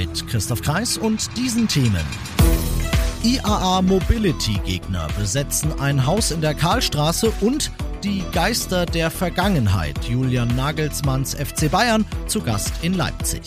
Mit 0.00 0.26
Christoph 0.28 0.62
Kreis 0.62 0.96
und 0.96 1.36
diesen 1.36 1.68
Themen. 1.68 2.06
IAA 3.22 3.82
Mobility 3.82 4.58
Gegner 4.64 5.06
besetzen 5.18 5.78
ein 5.78 6.06
Haus 6.06 6.30
in 6.30 6.40
der 6.40 6.54
Karlstraße 6.54 7.30
und 7.42 7.70
die 8.02 8.24
Geister 8.32 8.86
der 8.86 9.10
Vergangenheit. 9.10 10.02
Julian 10.08 10.56
Nagelsmanns 10.56 11.34
FC 11.34 11.70
Bayern 11.70 12.06
zu 12.28 12.40
Gast 12.40 12.72
in 12.80 12.94
Leipzig. 12.94 13.42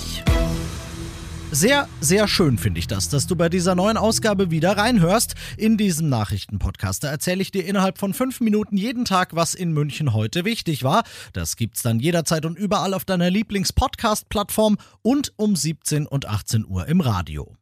Sehr, 1.56 1.88
sehr 2.02 2.28
schön 2.28 2.58
finde 2.58 2.80
ich 2.80 2.88
das, 2.88 3.10
dass 3.10 3.28
du 3.28 3.36
bei 3.36 3.48
dieser 3.48 3.76
neuen 3.76 3.96
Ausgabe 3.96 4.50
wieder 4.50 4.76
reinhörst. 4.76 5.36
In 5.56 5.78
diesem 5.78 6.10
Nachrichtenpodcast, 6.10 7.04
da 7.04 7.12
erzähle 7.12 7.44
ich 7.44 7.52
dir 7.52 7.64
innerhalb 7.64 8.00
von 8.00 8.16
fünf 8.16 8.42
Minuten 8.42 8.76
jeden 8.76 9.06
Tag, 9.06 9.36
was 9.36 9.54
in 9.54 9.72
München 9.72 10.16
heute 10.16 10.46
wichtig 10.46 10.84
war. 10.84 11.04
Das 11.32 11.56
gibt's 11.56 11.84
dann 11.84 12.00
jederzeit 12.00 12.48
und 12.48 12.58
überall 12.58 12.96
auf 12.96 13.06
deiner 13.06 13.30
Lieblings-Podcast-Plattform 13.30 14.80
und 15.04 15.32
um 15.36 15.56
17 15.56 16.08
und 16.08 16.28
18 16.28 16.66
Uhr 16.66 16.88
im 16.88 17.02
Radio. 17.02 17.56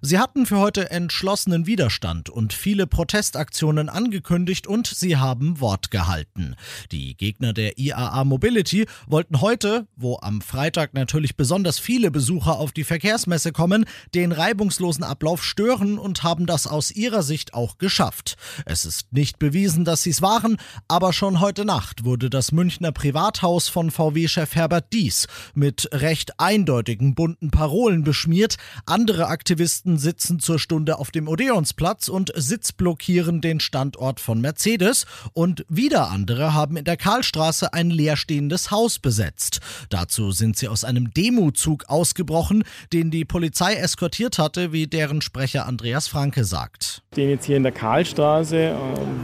Sie 0.00 0.18
hatten 0.18 0.46
für 0.46 0.58
heute 0.58 0.90
entschlossenen 0.90 1.66
Widerstand 1.66 2.28
und 2.28 2.52
viele 2.52 2.86
Protestaktionen 2.86 3.88
angekündigt 3.88 4.66
und 4.66 4.86
sie 4.86 5.16
haben 5.16 5.60
Wort 5.60 5.90
gehalten. 5.90 6.56
Die 6.90 7.16
Gegner 7.16 7.52
der 7.52 7.78
IAA 7.78 8.24
Mobility 8.24 8.86
wollten 9.06 9.40
heute, 9.40 9.86
wo 9.96 10.18
am 10.20 10.40
Freitag 10.40 10.94
natürlich 10.94 11.36
besonders 11.36 11.78
viele 11.78 12.10
Besucher 12.10 12.58
auf 12.58 12.72
die 12.72 12.84
Verkehrsmesse 12.84 13.52
kommen, 13.52 13.84
den 14.14 14.32
reibungslosen 14.32 15.04
Ablauf 15.04 15.42
stören 15.42 15.98
und 15.98 16.22
haben 16.22 16.46
das 16.46 16.66
aus 16.66 16.90
ihrer 16.90 17.22
Sicht 17.22 17.54
auch 17.54 17.78
geschafft. 17.78 18.36
Es 18.66 18.84
ist 18.84 19.12
nicht 19.12 19.38
bewiesen, 19.38 19.84
dass 19.84 20.02
sie 20.02 20.10
es 20.10 20.22
waren, 20.22 20.56
aber 20.88 21.12
schon 21.12 21.40
heute 21.40 21.64
Nacht 21.64 22.04
wurde 22.04 22.30
das 22.30 22.52
Münchner 22.52 22.92
Privathaus 22.92 23.68
von 23.68 23.90
VW-Chef 23.90 24.54
Herbert 24.54 24.92
Dies 24.92 25.26
mit 25.54 25.88
recht 25.92 26.38
eindeutigen 26.38 27.14
bunten 27.14 27.50
Parolen 27.50 28.04
beschmiert. 28.04 28.56
Andere 28.86 29.26
Aktivisten 29.26 29.61
Aktivisten 29.62 29.96
sitzen 29.96 30.40
zur 30.40 30.58
Stunde 30.58 30.98
auf 30.98 31.12
dem 31.12 31.28
Odeonsplatz 31.28 32.08
und 32.08 32.32
sitzblockieren 32.34 33.40
den 33.40 33.60
Standort 33.60 34.18
von 34.18 34.40
Mercedes 34.40 35.06
und 35.34 35.64
wieder 35.68 36.10
andere 36.10 36.52
haben 36.52 36.76
in 36.76 36.84
der 36.84 36.96
Karlstraße 36.96 37.72
ein 37.72 37.88
leerstehendes 37.88 38.72
Haus 38.72 38.98
besetzt. 38.98 39.60
Dazu 39.88 40.32
sind 40.32 40.56
sie 40.56 40.66
aus 40.66 40.82
einem 40.82 41.14
Demozug 41.14 41.84
ausgebrochen, 41.86 42.64
den 42.92 43.12
die 43.12 43.24
Polizei 43.24 43.74
eskortiert 43.74 44.36
hatte, 44.36 44.72
wie 44.72 44.88
deren 44.88 45.20
Sprecher 45.20 45.66
Andreas 45.66 46.08
Franke 46.08 46.42
sagt. 46.42 47.04
Den 47.14 47.30
jetzt 47.30 47.44
hier 47.44 47.56
in 47.56 47.62
der 47.62 47.70
Karlstraße, 47.70 48.56
äh, 48.56 48.74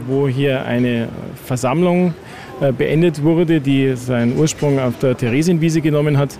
wo 0.07 0.29
hier 0.29 0.63
eine 0.63 1.09
Versammlung 1.43 2.13
beendet 2.77 3.23
wurde, 3.23 3.61
die 3.61 3.95
seinen 3.95 4.37
Ursprung 4.37 4.79
auf 4.79 4.97
der 4.99 5.17
Theresienwiese 5.17 5.81
genommen 5.81 6.17
hat. 6.17 6.37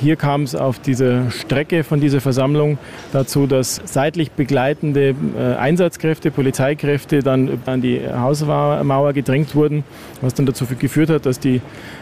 Hier 0.00 0.16
kam 0.16 0.42
es 0.42 0.54
auf 0.54 0.80
dieser 0.80 1.30
Strecke 1.30 1.84
von 1.84 2.00
dieser 2.00 2.20
Versammlung 2.20 2.78
dazu, 3.12 3.46
dass 3.46 3.80
seitlich 3.84 4.32
begleitende 4.32 5.14
äh, 5.38 5.54
Einsatzkräfte, 5.54 6.30
Polizeikräfte 6.30 7.20
dann 7.20 7.60
an 7.66 7.82
die 7.82 8.00
Hausmauer 8.00 9.12
gedrängt 9.12 9.54
wurden, 9.54 9.84
was 10.20 10.34
dann 10.34 10.46
dazu 10.46 10.66
geführt 10.66 11.08
hat, 11.08 11.24
dass 11.24 11.38
die 11.38 11.60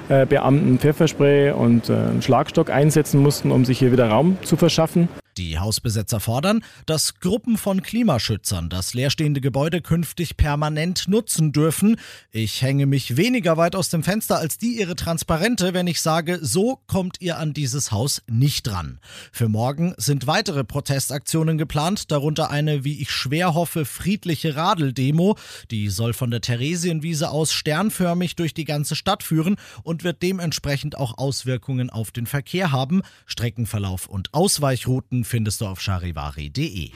äh, 0.08 0.24
Beamten 0.24 0.78
Pfefferspray 0.78 1.52
und 1.52 1.90
einen 1.90 2.22
Schlagstock 2.22 2.70
einsetzen 2.70 3.20
mussten, 3.20 3.50
um 3.50 3.64
sich 3.64 3.78
hier 3.78 3.92
wieder 3.92 4.08
Raum 4.08 4.38
zu 4.42 4.56
verschaffen. 4.56 5.08
Die 5.40 5.58
Hausbesetzer 5.58 6.20
fordern, 6.20 6.62
dass 6.84 7.18
Gruppen 7.18 7.56
von 7.56 7.82
Klimaschützern 7.82 8.68
das 8.68 8.92
leerstehende 8.92 9.40
Gebäude 9.40 9.80
künftig 9.80 10.36
permanent 10.36 11.08
nutzen 11.08 11.50
dürfen. 11.50 11.96
Ich 12.30 12.60
hänge 12.60 12.84
mich 12.84 13.16
weniger 13.16 13.56
weit 13.56 13.74
aus 13.74 13.88
dem 13.88 14.02
Fenster 14.02 14.36
als 14.36 14.58
die 14.58 14.78
ihre 14.78 14.96
Transparente, 14.96 15.72
wenn 15.72 15.86
ich 15.86 16.02
sage, 16.02 16.40
so 16.42 16.80
kommt 16.86 17.22
ihr 17.22 17.38
an 17.38 17.54
dieses 17.54 17.90
Haus 17.90 18.20
nicht 18.26 18.66
dran. 18.66 19.00
Für 19.32 19.48
morgen 19.48 19.94
sind 19.96 20.26
weitere 20.26 20.62
Protestaktionen 20.62 21.56
geplant, 21.56 22.10
darunter 22.10 22.50
eine, 22.50 22.84
wie 22.84 23.00
ich 23.00 23.10
schwer 23.10 23.54
hoffe, 23.54 23.86
friedliche 23.86 24.56
Radeldemo. 24.56 25.38
Die 25.70 25.88
soll 25.88 26.12
von 26.12 26.30
der 26.30 26.42
Theresienwiese 26.42 27.30
aus 27.30 27.54
sternförmig 27.54 28.36
durch 28.36 28.52
die 28.52 28.66
ganze 28.66 28.94
Stadt 28.94 29.22
führen 29.22 29.56
und 29.84 30.04
wird 30.04 30.22
dementsprechend 30.22 30.98
auch 30.98 31.16
Auswirkungen 31.16 31.88
auf 31.88 32.10
den 32.10 32.26
Verkehr 32.26 32.72
haben. 32.72 33.00
Streckenverlauf 33.24 34.06
und 34.06 34.34
Ausweichrouten 34.34 35.24
findest 35.30 35.60
du 35.60 35.66
auf 35.66 35.80
charivari.de. 35.80 36.90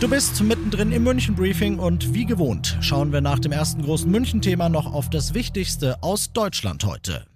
Du 0.00 0.08
bist 0.08 0.42
mittendrin 0.42 0.90
im 0.90 1.04
München-Briefing 1.04 1.78
und 1.78 2.14
wie 2.14 2.24
gewohnt 2.24 2.78
schauen 2.80 3.12
wir 3.12 3.20
nach 3.20 3.38
dem 3.38 3.52
ersten 3.52 3.82
großen 3.82 4.10
München-Thema 4.10 4.68
noch 4.68 4.92
auf 4.92 5.10
das 5.10 5.34
Wichtigste 5.34 6.02
aus 6.02 6.32
Deutschland 6.32 6.84
heute. 6.84 7.26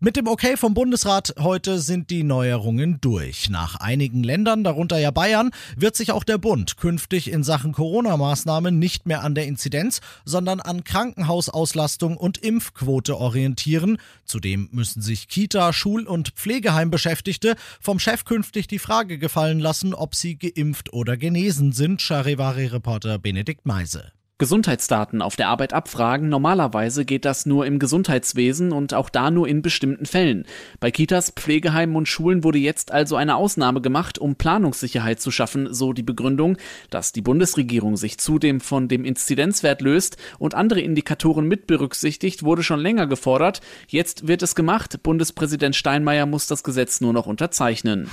Mit 0.00 0.14
dem 0.14 0.28
Okay 0.28 0.56
vom 0.56 0.74
Bundesrat 0.74 1.34
heute 1.40 1.80
sind 1.80 2.10
die 2.10 2.22
Neuerungen 2.22 3.00
durch. 3.00 3.50
Nach 3.50 3.74
einigen 3.74 4.22
Ländern, 4.22 4.62
darunter 4.62 4.96
ja 4.96 5.10
Bayern, 5.10 5.50
wird 5.76 5.96
sich 5.96 6.12
auch 6.12 6.22
der 6.22 6.38
Bund 6.38 6.76
künftig 6.76 7.28
in 7.28 7.42
Sachen 7.42 7.72
Corona-Maßnahmen 7.72 8.78
nicht 8.78 9.06
mehr 9.06 9.24
an 9.24 9.34
der 9.34 9.46
Inzidenz, 9.46 10.00
sondern 10.24 10.60
an 10.60 10.84
Krankenhausauslastung 10.84 12.16
und 12.16 12.38
Impfquote 12.38 13.18
orientieren. 13.18 13.98
Zudem 14.24 14.68
müssen 14.70 15.02
sich 15.02 15.26
Kita, 15.26 15.72
Schul- 15.72 16.06
und 16.06 16.28
Pflegeheimbeschäftigte 16.28 17.56
vom 17.80 17.98
Chef 17.98 18.24
künftig 18.24 18.68
die 18.68 18.78
Frage 18.78 19.18
gefallen 19.18 19.58
lassen, 19.58 19.94
ob 19.94 20.14
sie 20.14 20.38
geimpft 20.38 20.92
oder 20.92 21.16
genesen 21.16 21.72
sind, 21.72 22.00
Charivari-Reporter 22.02 23.18
Benedikt 23.18 23.66
Meise. 23.66 24.12
Gesundheitsdaten 24.38 25.20
auf 25.20 25.34
der 25.34 25.48
Arbeit 25.48 25.72
abfragen. 25.72 26.28
Normalerweise 26.28 27.04
geht 27.04 27.24
das 27.24 27.44
nur 27.44 27.66
im 27.66 27.80
Gesundheitswesen 27.80 28.70
und 28.70 28.94
auch 28.94 29.10
da 29.10 29.32
nur 29.32 29.48
in 29.48 29.62
bestimmten 29.62 30.06
Fällen. 30.06 30.46
Bei 30.78 30.92
Kitas, 30.92 31.30
Pflegeheimen 31.30 31.96
und 31.96 32.06
Schulen 32.06 32.44
wurde 32.44 32.58
jetzt 32.58 32.92
also 32.92 33.16
eine 33.16 33.34
Ausnahme 33.34 33.80
gemacht, 33.80 34.18
um 34.18 34.36
Planungssicherheit 34.36 35.20
zu 35.20 35.32
schaffen, 35.32 35.74
so 35.74 35.92
die 35.92 36.04
Begründung, 36.04 36.56
dass 36.88 37.12
die 37.12 37.20
Bundesregierung 37.22 37.96
sich 37.96 38.18
zudem 38.18 38.60
von 38.60 38.86
dem 38.86 39.04
Inzidenzwert 39.04 39.82
löst 39.82 40.16
und 40.38 40.54
andere 40.54 40.80
Indikatoren 40.80 41.48
mit 41.48 41.66
berücksichtigt, 41.66 42.44
wurde 42.44 42.62
schon 42.62 42.78
länger 42.80 43.08
gefordert. 43.08 43.60
Jetzt 43.88 44.28
wird 44.28 44.42
es 44.42 44.54
gemacht. 44.54 45.02
Bundespräsident 45.02 45.74
Steinmeier 45.74 46.26
muss 46.26 46.46
das 46.46 46.62
Gesetz 46.62 47.00
nur 47.00 47.12
noch 47.12 47.26
unterzeichnen. 47.26 48.08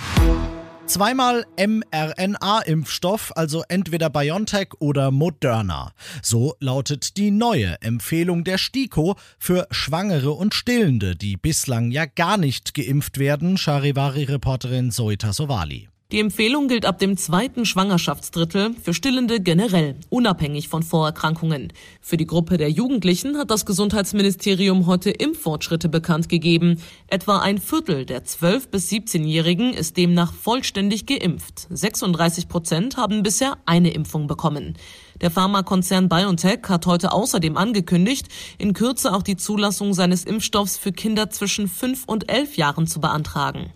Zweimal 0.88 1.46
mRNA-Impfstoff, 1.58 3.32
also 3.36 3.64
entweder 3.70 4.12
BioNTech 4.12 4.70
oder 4.80 5.10
Moderna. 5.10 5.94
So 6.22 6.56
lautet 6.60 7.18
die 7.18 7.32
neue 7.32 7.82
Empfehlung 7.82 8.44
der 8.44 8.60
STIKO 8.60 9.16
für 9.40 9.68
Schwangere 9.72 10.32
und 10.32 10.54
Stillende, 10.54 11.16
die 11.16 11.38
bislang 11.38 11.90
ja 11.90 12.06
gar 12.06 12.38
nicht 12.38 12.76
geimpft 12.76 13.18
werden, 13.18 13.58
Charivari-Reporterin 13.58 14.92
Zoita 14.92 15.34
Sovali. 15.34 15.90
Die 16.12 16.20
Empfehlung 16.20 16.68
gilt 16.68 16.86
ab 16.86 17.00
dem 17.00 17.18
zweiten 17.18 17.66
Schwangerschaftsdrittel 17.66 18.76
für 18.80 18.94
Stillende 18.94 19.40
generell, 19.40 19.96
unabhängig 20.10 20.70
von 20.70 20.84
Vorerkrankungen. 20.84 21.74
Für 22.00 22.16
die 22.16 22.28
Gruppe 22.28 22.58
der 22.58 22.70
Jugendlichen 22.70 23.40
hat 23.40 23.50
das 23.50 23.66
Gesundheitsministerium 23.66 24.86
heute 24.86 25.10
Impffortschritte 25.10 25.90
bekannt 25.90 26.30
gegeben. 26.30 26.80
Etwa 27.08 27.40
ein 27.40 27.58
Viertel 27.58 28.06
der 28.06 28.24
12- 28.24 28.70
bis 28.70 28.92
17-Jährigen 28.92 29.74
ist 29.74 29.98
demnach 29.98 30.32
vollständig 30.32 31.08
geimpft. 31.08 31.66
36 31.72 32.50
Prozent 32.50 32.98
haben 32.98 33.24
bisher 33.24 33.58
eine 33.66 33.90
Impfung 33.90 34.28
bekommen. 34.28 34.78
Der 35.22 35.32
Pharmakonzern 35.32 36.08
BioNTech 36.08 36.60
hat 36.68 36.86
heute 36.86 37.14
außerdem 37.14 37.58
angekündigt, 37.58 38.28
in 38.60 38.74
Kürze 38.74 39.12
auch 39.12 39.24
die 39.24 39.38
Zulassung 39.38 39.96
seines 39.96 40.24
Impfstoffs 40.24 40.78
für 40.78 40.92
Kinder 40.92 41.32
zwischen 41.32 41.68
5 41.68 42.04
und 42.06 42.30
11 42.30 42.58
Jahren 42.58 42.86
zu 42.86 43.02
beantragen. 43.02 43.72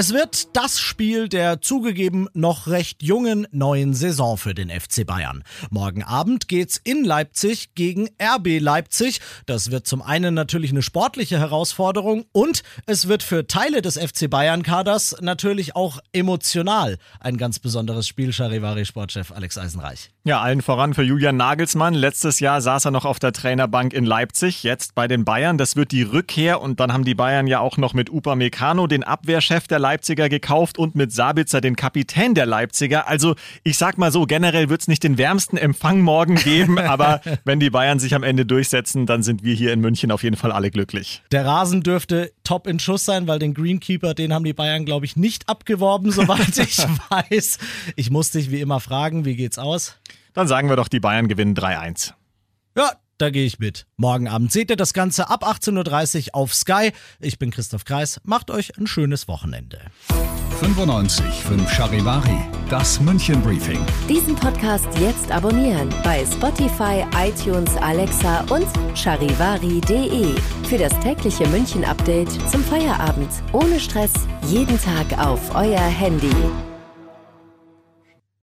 Es 0.00 0.14
wird 0.14 0.56
das 0.56 0.80
Spiel 0.80 1.28
der 1.28 1.60
zugegeben 1.60 2.26
noch 2.32 2.68
recht 2.68 3.02
jungen 3.02 3.46
neuen 3.50 3.92
Saison 3.92 4.38
für 4.38 4.54
den 4.54 4.70
FC 4.70 5.06
Bayern. 5.06 5.44
Morgen 5.68 6.02
Abend 6.02 6.48
geht's 6.48 6.80
in 6.82 7.04
Leipzig 7.04 7.74
gegen 7.74 8.08
RB 8.18 8.60
Leipzig. 8.60 9.20
Das 9.44 9.70
wird 9.70 9.86
zum 9.86 10.00
einen 10.00 10.32
natürlich 10.32 10.70
eine 10.70 10.80
sportliche 10.80 11.38
Herausforderung 11.38 12.24
und 12.32 12.62
es 12.86 13.08
wird 13.08 13.22
für 13.22 13.46
Teile 13.46 13.82
des 13.82 13.98
FC 13.98 14.30
Bayern 14.30 14.62
Kaders 14.62 15.16
natürlich 15.20 15.76
auch 15.76 15.98
emotional 16.14 16.96
ein 17.18 17.36
ganz 17.36 17.58
besonderes 17.58 18.08
Spiel, 18.08 18.32
Charivari 18.32 18.86
Sportchef 18.86 19.30
Alex 19.32 19.58
Eisenreich. 19.58 20.12
Ja, 20.24 20.40
allen 20.40 20.62
voran 20.62 20.94
für 20.94 21.02
Julian 21.02 21.36
Nagelsmann. 21.36 21.92
Letztes 21.92 22.40
Jahr 22.40 22.62
saß 22.62 22.86
er 22.86 22.90
noch 22.90 23.04
auf 23.04 23.18
der 23.18 23.32
Trainerbank 23.32 23.92
in 23.92 24.06
Leipzig, 24.06 24.62
jetzt 24.62 24.94
bei 24.94 25.08
den 25.08 25.26
Bayern. 25.26 25.58
Das 25.58 25.76
wird 25.76 25.92
die 25.92 26.02
Rückkehr 26.02 26.62
und 26.62 26.80
dann 26.80 26.90
haben 26.90 27.04
die 27.04 27.14
Bayern 27.14 27.46
ja 27.46 27.60
auch 27.60 27.76
noch 27.76 27.92
mit 27.92 28.10
Upamecano 28.10 28.86
den 28.86 29.04
Abwehrchef 29.04 29.66
der 29.66 29.78
Leipzig 29.78 29.89
Leipziger 29.90 30.28
gekauft 30.28 30.78
und 30.78 30.94
mit 30.94 31.10
Sabitzer 31.10 31.60
den 31.60 31.74
Kapitän 31.74 32.34
der 32.34 32.46
Leipziger. 32.46 33.08
Also 33.08 33.34
ich 33.64 33.76
sag 33.76 33.98
mal 33.98 34.12
so, 34.12 34.24
generell 34.24 34.68
wird 34.68 34.82
es 34.82 34.86
nicht 34.86 35.02
den 35.02 35.18
wärmsten 35.18 35.56
Empfang 35.56 36.00
morgen 36.00 36.36
geben, 36.36 36.78
aber 36.78 37.20
wenn 37.44 37.58
die 37.58 37.70
Bayern 37.70 37.98
sich 37.98 38.14
am 38.14 38.22
Ende 38.22 38.46
durchsetzen, 38.46 39.06
dann 39.06 39.24
sind 39.24 39.42
wir 39.42 39.52
hier 39.52 39.72
in 39.72 39.80
München 39.80 40.12
auf 40.12 40.22
jeden 40.22 40.36
Fall 40.36 40.52
alle 40.52 40.70
glücklich. 40.70 41.24
Der 41.32 41.44
Rasen 41.44 41.82
dürfte 41.82 42.32
top 42.44 42.68
in 42.68 42.78
Schuss 42.78 43.04
sein, 43.04 43.26
weil 43.26 43.40
den 43.40 43.52
Greenkeeper, 43.52 44.14
den 44.14 44.32
haben 44.32 44.44
die 44.44 44.52
Bayern, 44.52 44.84
glaube 44.84 45.06
ich, 45.06 45.16
nicht 45.16 45.48
abgeworben, 45.48 46.12
soweit 46.12 46.56
ich 46.58 46.78
weiß. 46.78 47.58
Ich 47.96 48.10
muss 48.10 48.30
dich 48.30 48.52
wie 48.52 48.60
immer 48.60 48.78
fragen, 48.78 49.24
wie 49.24 49.34
geht's 49.34 49.58
aus? 49.58 49.96
Dann 50.34 50.46
sagen 50.46 50.68
wir 50.68 50.76
doch, 50.76 50.86
die 50.86 51.00
Bayern 51.00 51.26
gewinnen 51.26 51.56
3-1. 51.56 52.12
Ja, 52.76 52.92
da 53.20 53.30
gehe 53.30 53.46
ich 53.46 53.58
mit. 53.58 53.86
Morgen 53.96 54.28
Abend 54.28 54.52
seht 54.52 54.70
ihr 54.70 54.76
das 54.76 54.94
Ganze 54.94 55.28
ab 55.28 55.44
18.30 55.44 56.28
Uhr 56.28 56.34
auf 56.34 56.54
Sky. 56.54 56.92
Ich 57.20 57.38
bin 57.38 57.50
Christoph 57.50 57.84
Kreis. 57.84 58.20
Macht 58.24 58.50
euch 58.50 58.76
ein 58.78 58.86
schönes 58.86 59.28
Wochenende. 59.28 59.80
95 60.60 61.24
5 61.24 61.70
Charivari, 61.72 62.36
das 62.68 63.00
München 63.00 63.40
Briefing. 63.42 63.80
Diesen 64.08 64.34
Podcast 64.34 64.86
jetzt 64.98 65.30
abonnieren 65.30 65.88
bei 66.04 66.24
Spotify, 66.26 67.04
iTunes, 67.16 67.74
Alexa 67.76 68.44
und 68.50 68.66
charivari.de. 68.94 70.34
Für 70.68 70.78
das 70.78 70.92
tägliche 71.00 71.46
München 71.48 71.84
Update 71.84 72.30
zum 72.50 72.62
Feierabend. 72.64 73.30
Ohne 73.52 73.80
Stress, 73.80 74.12
jeden 74.48 74.78
Tag 74.80 75.18
auf 75.18 75.54
euer 75.54 75.80
Handy. 75.80 76.30